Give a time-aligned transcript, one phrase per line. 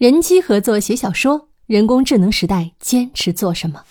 [0.00, 3.84] 人机合作写小说，人工智能时代坚持做什么？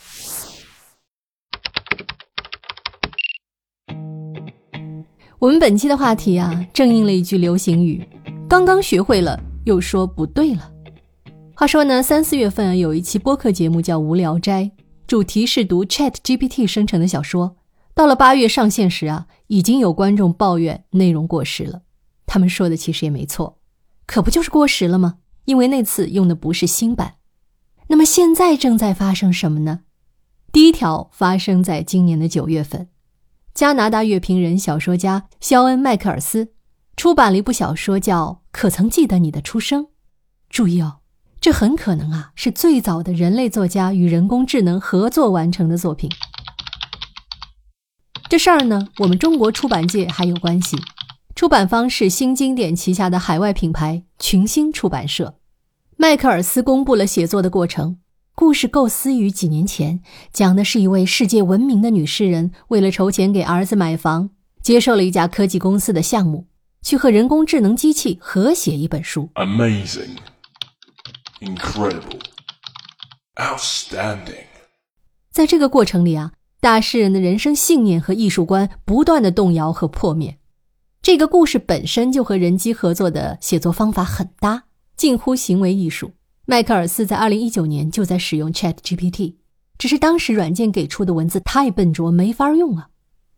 [5.38, 8.04] 我们本期的话题啊，正应了一句流行语：
[8.50, 10.72] 刚刚学会了，又说不对了。
[11.56, 14.64] 话说呢，三四月份有一期播客节目叫《无聊斋》，
[15.06, 17.56] 主题是读 Chat GPT 生成的小说。
[17.94, 21.84] 到了八月上线时啊，已经有观众抱怨内容过时了。
[22.26, 23.60] 他们说的其实也没错，
[24.08, 25.18] 可不就是过时了吗？
[25.46, 27.16] 因为那次用的不是新版，
[27.88, 29.82] 那么现在正在发生什么呢？
[30.52, 32.90] 第一条发生在今年的九月份，
[33.54, 36.54] 加拿大乐评人、小说家肖恩·麦克尔斯
[36.96, 39.86] 出版了一部小说，叫《可曾记得你的出生》。
[40.50, 40.98] 注意哦，
[41.40, 46.10] 这很可能啊是最早的人类作家与人工智能合作完成的作品。
[48.28, 50.78] 这事儿呢，我们中国出版界还有关系，
[51.34, 55.39] 出版方是新经典旗下的海外品牌群星出版社。
[56.02, 57.98] 迈克尔斯公布了写作的过程。
[58.34, 60.00] 故事构思于几年前，
[60.32, 64.30] 讲的是一位世界闻名的女诗人，为了筹钱给儿子买房，
[64.64, 66.48] 接受了一家科技公司的项目，
[66.82, 69.30] 去和人工智能机器合写一本书。
[69.34, 70.16] Amazing,
[71.42, 72.22] incredible,
[73.36, 74.46] outstanding。
[75.34, 76.32] 在这个过程里啊，
[76.62, 80.38] 大诗人的人生信念和艺术观不断的动摇和破灭。
[81.02, 84.64] 这个故事本身就和人机合作的写作方法很搭。
[85.00, 86.12] 近乎行为艺术。
[86.46, 89.36] 迈克尔斯在二零一九年就在使用 Chat GPT，
[89.78, 92.90] 只是当时软件给出的文字太笨拙，没法用啊。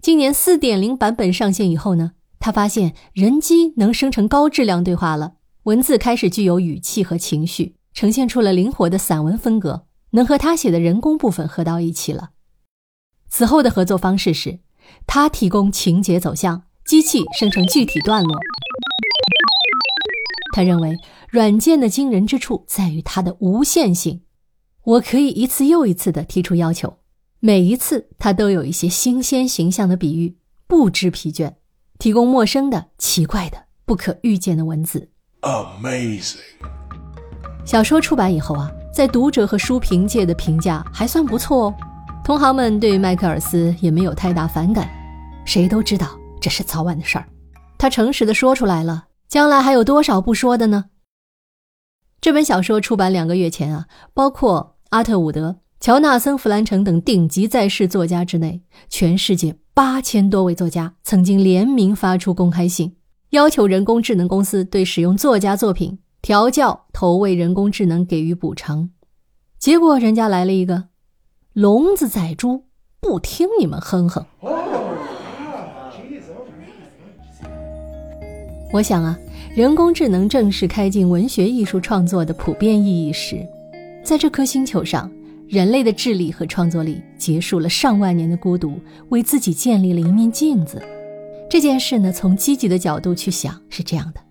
[0.02, 5.34] 今年四点零版本上线以后呢，他发现人机能生成高质量对话了，
[5.66, 12.32] 文字开始具有语气和情绪，呈现出了灵活的散文风格，能和他写的人工部分合到一起了。
[13.30, 14.58] 此后的合作方式是，
[15.06, 18.36] 他提供情节走向，机器生成具体段落。
[20.56, 20.98] 他认为。
[21.32, 24.24] 软件的惊人之处在于它的无限性，
[24.84, 26.98] 我可以一次又一次地提出要求，
[27.40, 30.36] 每一次它都有一些新鲜形象的比喻，
[30.68, 31.54] 不知疲倦，
[31.98, 35.10] 提供陌生的、奇怪的、不可预见的文字。
[35.40, 36.36] Amazing！
[37.64, 41.76] 小说出版以后啊，在读者和书评界的评价还算不错哦，
[42.26, 44.90] 同行们对迈克尔斯也没有太大反感，
[45.46, 46.10] 谁都知道
[46.42, 47.26] 这是早晚的事儿，
[47.78, 50.88] 他诚实地说出来了，将来还有多少不说的呢？
[52.22, 62.96] 这本小说出版两个月前啊，包括阿特伍德、乔纳森·弗兰城等顶级在世作家之内，全世界八千多位作家曾经联名发出公开信，
[63.32, 68.92] 要求人工智能公司对使用作家作品调教、投喂人工智能给予补偿。
[69.58, 70.90] 结果人家来了一个
[71.54, 72.66] “聋子宰猪，
[73.00, 74.24] 不听你们哼哼”。
[78.72, 79.18] 我想啊。
[79.54, 83.46] 人工智能正式开进文学艺术创作的普遍意义时，
[84.02, 85.12] 在这颗星球上，
[85.46, 88.80] 人类的智力和创作力结束了上万年的孤独，
[89.10, 90.82] 为自己建立了一面镜子。
[91.50, 94.22] 这件事呢，从积极的角度去想是这样的：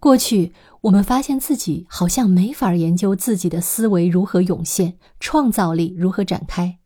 [0.00, 6.78] 过去我们发现自己好像没法研究自己的思维如何涌现，创造力如何展开，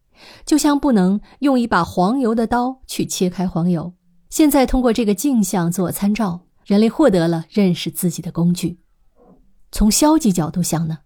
[0.44, 3.94] 就像不能用一把黄油的刀去切开黄油。
[4.28, 6.43] 现在通过这个镜像做参照。
[6.72, 8.78] 人类获得了认识自己的工具。
[9.71, 11.00] 从消极角度想呢，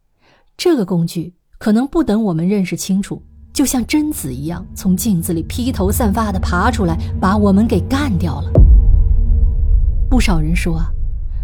[0.57, 3.21] 这个工具可能不等我们认识清楚，
[3.53, 8.53] 就像贞子一样，从镜子里披头散发的爬出来，把我们给干掉了。
[10.09, 10.87] 不少人说啊，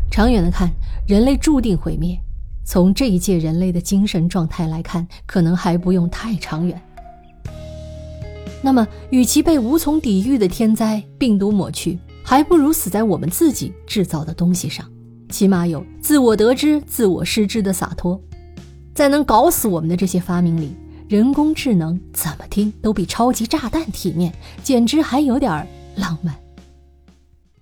[0.09, 0.71] 长远的看，
[1.09, 2.17] 人类注定毁灭。
[2.65, 6.81] 从这一届人类的精神状态来看，可能还不用太长远。
[8.63, 14.89] 那么，与其被无从抵御的天灾病毒抹去，还不如死在我们自己制造的东西上，
[15.29, 18.21] 起码有自我得知、自我失之的洒脱。
[18.95, 20.77] 在能搞死我们的这些发明里，
[21.09, 25.67] 人工智能怎么听都比超级炸弹体面，简直还有点
[25.97, 26.35] 浪漫。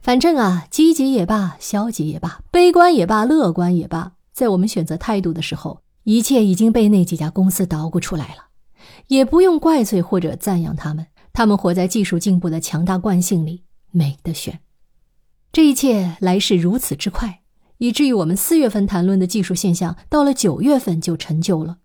[0.03, 8.47] 反正啊，积极也罢，消极也罢，悲观也罢，乐观也罢，在我们选择态度的时候，一切已经被那几家公司捣鼓出来了，
[9.09, 13.63] 也不用怪罪或者赞扬他们，他们活在技术进步的强大惯性里。
[13.91, 14.61] 没得选，
[15.53, 17.43] 这一切来势如此之快，
[17.79, 21.79] 以至于我们四月份谈论的技术现象，到了九月份就陈旧了，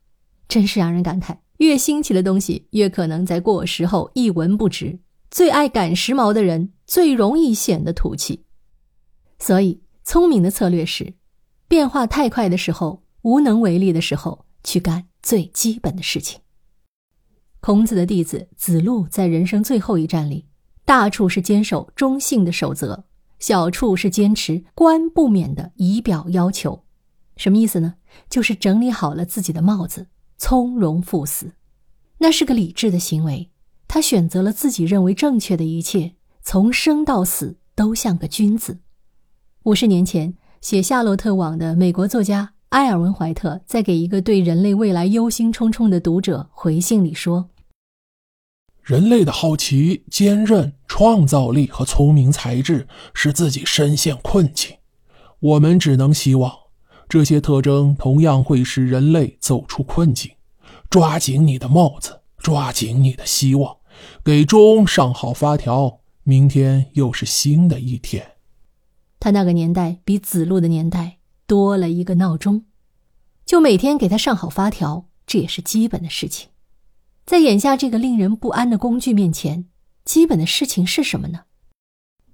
[0.47, 1.37] 真是让人感慨。
[1.57, 4.99] 越新奇的东西，越可能在过时后一文不值。
[5.31, 8.43] 最爱赶时髦的人，最容易显得土气。
[9.39, 11.13] 所以，聪明的策略是：
[11.67, 16.41] 变化太快的时候，无能为力的时候，去干最基本的事情。
[17.61, 20.45] 孔子的弟子子路在人生最后一站里。
[20.85, 23.03] 大处是坚守中性的守则，
[23.39, 26.83] 小处是坚持官不免的仪表要求。
[27.35, 27.95] 什么意思呢？
[28.29, 31.53] 就是整理好了自己的帽子，从容赴死。
[32.19, 33.49] 那是个理智的行为，
[33.87, 38.77] 他选择了自己认为正确的一切，从生到死都像个君子。
[39.63, 47.49] 五十年前，写《夏洛特网》的美国作家埃尔文·怀特，在给一个对人类未来忧心忡忡的读者回信里说
[48.85, 54.77] ：“人类的好奇、坚韧、创造力和聪明才智使自己深陷困境。
[55.39, 56.55] 我们只能希望，
[57.09, 60.31] 这些特征同样会使人类走出困境。”
[60.87, 63.77] 抓紧你的帽子，抓紧你的希望，
[64.23, 68.33] 给钟上好发条，明天又是新的一天。
[69.19, 71.17] 他那个年代比子路的年代
[71.47, 72.65] 多了一个闹钟，
[73.47, 76.49] 就每天给他上好发条，这也是基本的事情。
[77.25, 79.65] 在眼下这个令人不安的工具面前，
[80.03, 81.41] 基本的事情是什么呢？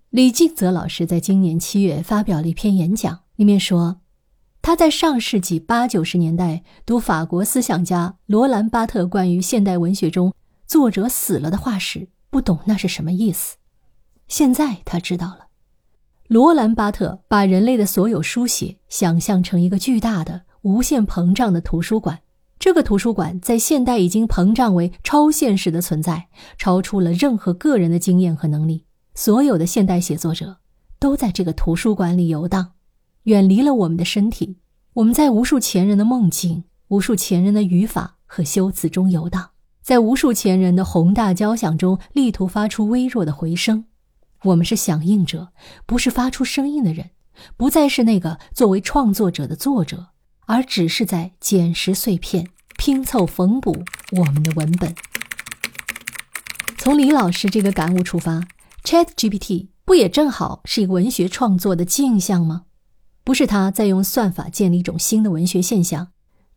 [0.10, 4.02] 李敬泽老师在今年七月发表了一篇演讲，里面说。
[4.62, 10.36] 他在上世纪八九十年代读法国思想家罗兰·巴特关于现代文学中
[10.68, 13.56] 作者死了的话时，不懂那是什么意思。
[14.28, 15.48] 现在他知道了。
[16.28, 22.20] 罗兰·巴特把人类的所有书写想象成一个巨大的、无限膨胀的图书馆。
[22.62, 26.28] 这个图书馆在现代已经膨胀为超现实的存在，
[26.60, 28.86] 超出了任何个人的经验和能力。
[29.16, 30.58] 所有的现代写作者
[31.00, 32.74] 都在这个图书馆里游荡。
[33.24, 34.58] 远离了我们的身体，
[34.94, 39.50] 我们在无数前人的梦境、无数前人的语法和修辞中游荡，
[39.82, 43.86] 在无数前人的宏大交响中，力图发出微弱的回声。
[44.44, 45.48] 我们是响应者，
[45.88, 47.10] 不是发出声音的人，
[47.58, 50.10] 不再是那个作为创作者的作者，
[50.46, 52.48] 而只是在捡拾碎片，
[52.84, 53.84] 拼凑缝补
[54.14, 54.92] 我们的文本。
[56.80, 58.42] 从李老师这个感悟出发
[58.84, 62.64] ，Chat GPT 不也正好是一个文学创作的镜像吗？
[63.24, 66.08] 不是他在用算法建立一种新的文学现象，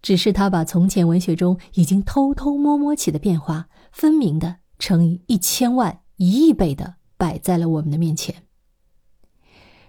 [0.01, 8.35] 只是他把从前文学中已经偷偷摸摸起的变化，分明的乘以一千万、一亿倍的摆在了我们的面前。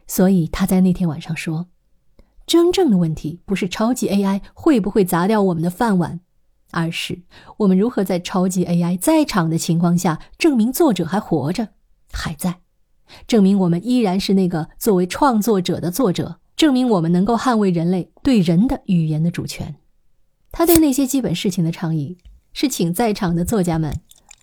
[0.05, 1.67] 所以他在那天晚上说
[2.45, 6.19] ：“真正的问题不是超级 AI 会不会砸掉我们的饭碗，
[6.75, 7.21] 而是
[7.57, 11.69] 我们如何在超级 AI 在场的情况下，证明作者还活着，
[12.11, 12.59] 还在，
[13.25, 19.75] 证明我们依然是那个作为创作者的作者。”证明我们能够捍卫人类对人的语言的主权。
[20.53, 22.17] 他对那些基本事情的倡议
[22.53, 23.99] 是，请在场的作家们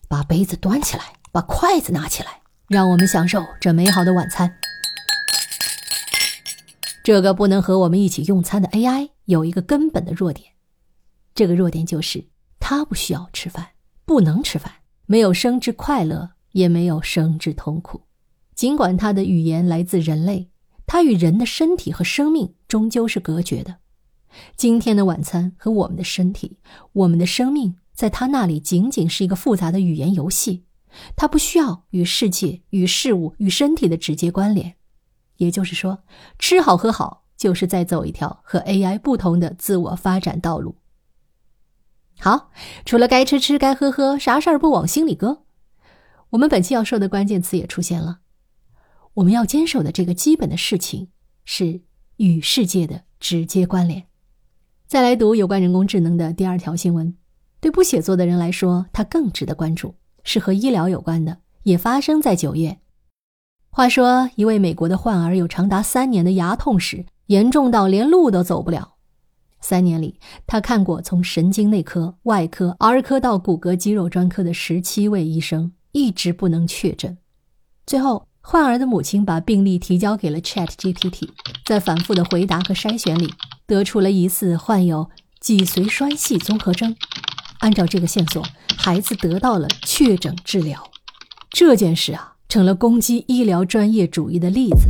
[0.08, 4.54] 把杯子端起来，把筷子拿起来，让我们享受这美好的晚餐。
[7.02, 10.51] 这个不能和我们一起用餐的 AI 有一个根本的弱点，
[11.34, 12.26] 这个弱点就是
[12.58, 13.70] 它不需要吃饭，
[14.04, 14.72] 不能吃饭，
[15.06, 18.02] 没有生之快乐，也没有生之痛苦。
[18.54, 20.48] 尽管它的语言来自人类。
[20.84, 23.76] 它与人的身体和生命终究是隔绝的。
[24.56, 26.58] 今天的晚餐和我们的身体、
[26.92, 30.64] 我们的生命，在他那里仅仅是一个复杂的语言游戏。
[31.16, 34.74] 它不需要与世界、与事物、与身体的直接关联。
[35.36, 36.00] 也就是说，
[36.38, 40.76] 吃好喝好，就是在走一条和 AI 不同的自我发展道路。
[42.18, 42.50] 好，
[42.84, 45.42] 除了该吃吃、该喝喝，啥事儿不往心里搁。
[46.30, 48.20] 我们本期要说的关键词也出现了。
[49.14, 51.08] 我们要坚守的这个基本的事情
[51.44, 51.82] 是
[52.16, 54.04] 与世界的直接关联。
[54.86, 57.16] 再来读有关人工智能的第二条新闻，
[57.60, 62.78] 对不写作的人来说，它更值得关注，是和医疗有关的，也发生在九月。
[63.68, 68.91] 话说，一位美国的患儿有长达三年的牙痛史，严重到连路都走不了。
[69.62, 77.16] 三年里，他看过从神经内科、外科、儿科到骨骼肌肉专科的十七位医生，一直不能确诊。
[77.86, 78.26] 最后。
[78.44, 81.28] 患儿的母亲把病历提交给了 Chat GPT，
[81.64, 83.32] 在反复的回答和筛选里，
[83.68, 86.96] 得出了疑似患有脊髓栓系综合征。
[87.60, 88.42] 按照这个线索，
[88.76, 90.90] 孩子得到了确诊治疗。
[91.50, 94.88] 这件事啊，成了攻击医疗专业主义的例子。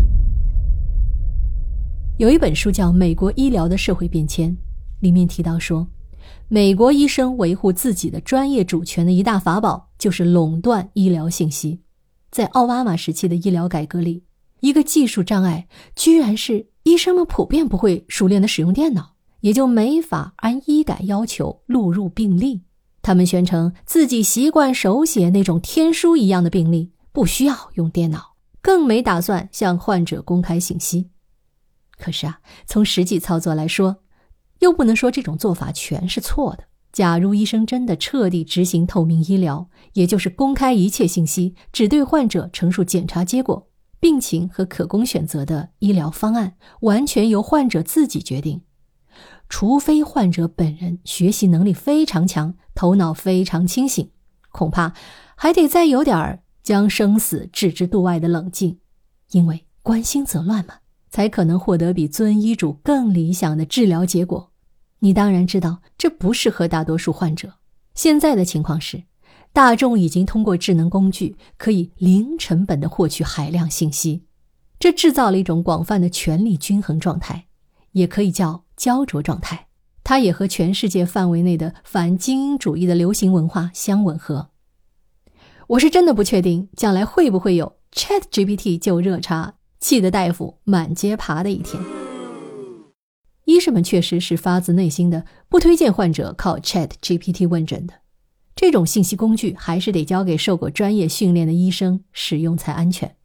[2.22, 4.48] 有一本书叫《美国医疗的社会变迁》，
[5.00, 5.84] 里面提到说，
[6.46, 11.80] 美国医生维护自己的专业主权的一大法宝，就是垄断医疗信息。
[12.30, 14.22] 在奥巴马时期的医疗改革里，
[14.60, 22.60] 一个技术障碍居然是医生们普遍不会熟练的使用电脑，也就没法按医改要求录入病历。
[23.02, 31.08] 他们宣称自己习惯手写那种天书一样的病历，不需要用电脑，更没打算向患者公开信息。
[32.02, 33.98] 可是啊，从实际操作来说，
[34.58, 36.64] 又不能说这种做法全是错的。
[36.90, 48.62] 假如医生真的彻底执行透明医疗，也就是公开一切信息，只对患者陈述检查结果、病情和可供选择的医疗方案，完全由患者自己决定，
[49.48, 54.10] 除非患者本人学习能力非常强，头脑非常清醒，
[54.50, 54.92] 恐怕
[55.36, 58.80] 还得再有点儿将生死置之度外的冷静，
[59.30, 60.74] 因为关心则乱嘛，
[61.12, 64.50] 才可能获得比遵医嘱更理想的治疗结果。
[65.00, 67.52] 你当然知道，这不适合大多数患者。
[67.94, 69.02] 现在的情况是，
[69.52, 74.24] 大众已经通过智能工具可以零成本的获取海量信息，
[74.78, 77.44] 这制造了一种广泛的权力均衡状态，
[77.92, 79.66] 也可以叫焦灼状态。
[80.02, 84.48] 它也和全世界范围内的反精英主义的流行文化相吻合。
[85.68, 91.82] 我是真的不确定将来会不会有 Chat GPT 就热茶，气得大夫满街爬的一天。
[93.46, 97.94] 医生们确实是发自内心的不推荐患者靠 Chat GPT 问诊的，
[98.54, 103.16] 这种信息工具还是得交给受过专业训练的医生使用才安全。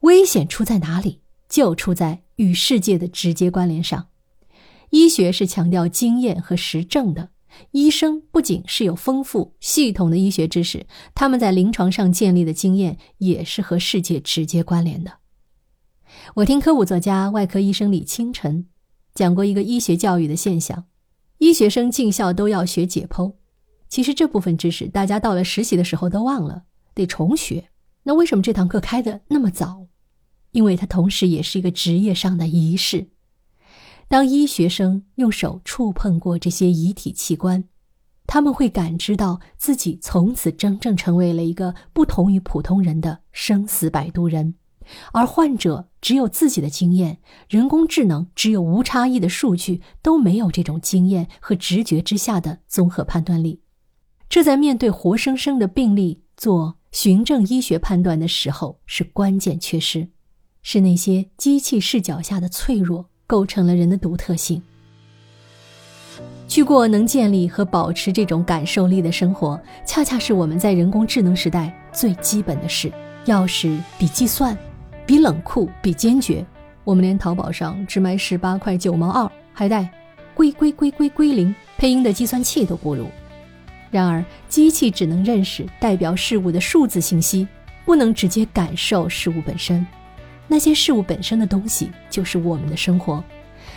[0.00, 1.20] 危险出在哪里？
[1.48, 4.06] 就出在与世界的直接关联上。
[4.90, 7.30] 医学是强调经验和实证的，
[7.72, 15.10] 医生不仅是有丰富系统的医学知识，他们在临床上建立的经验也是和世界直接关联的。
[16.36, 18.66] 我听科普作家、外科医生李清晨。
[19.14, 20.84] 讲过一个医学教育的现象，
[21.38, 23.34] 医学生进校都要学解剖。
[23.88, 27.70] 其实这部分知识大家到了实习的时候都忘了，得重学。
[28.02, 29.86] 那为什么这堂课开的那么早？
[30.52, 33.08] 因为它同时也是一个职业上的仪式。
[34.08, 37.64] 当医学生用手触碰过这些遗体器官，
[38.26, 44.54] 他们会感知到自己从此真正成为了一个不同于普通人的生死摆渡人。
[45.12, 53.60] 而患者只有自己的经验，人工智能只有无差异的数据，都没有这种经验和直觉之下的综合判断力。
[54.28, 60.08] 这在面对活生生的病例做循证医学判断的时候是关键缺失，
[60.62, 64.62] 是那些机器视角下的脆弱构成了人的独特性。
[66.48, 72.90] 去过能建立和保持这种感受力的生活，恰恰是我们在人工智能时代最基本的事。
[73.26, 74.56] 钥匙比计算。
[75.06, 76.44] 比冷酷，比坚决，
[76.82, 79.88] 我们连淘宝上只卖十八块九毛二，还带
[80.34, 83.06] “归归归归归零”配音的计算器都不如。
[83.88, 87.46] 然而，机器只能认识代表事物的数字信息，
[87.84, 89.86] 不能直接感受事物本身。
[90.48, 93.22] 那些事物本身的东西，就是我们的生活。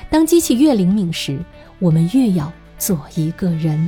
[0.09, 1.39] 当机器越灵敏时，
[1.77, 3.88] 我们越要做一个人。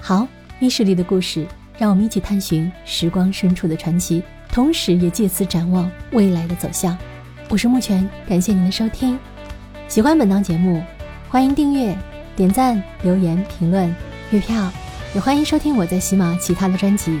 [0.00, 0.28] 好，
[0.58, 1.46] 密室里的故事，
[1.78, 4.22] 让我们一起探寻时光深处的传奇。
[4.50, 6.96] 同时，也借此展望未来的走向。
[7.48, 9.18] 我是木泉，感谢您的收听。
[9.86, 10.82] 喜欢本档节目，
[11.28, 11.96] 欢迎订阅、
[12.34, 13.94] 点赞、留言、评论、
[14.30, 14.70] 月票，
[15.14, 17.20] 也欢迎收听我在喜马其他的专辑。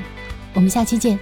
[0.54, 1.18] 我们下期见。